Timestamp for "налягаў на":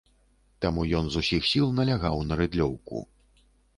1.81-2.39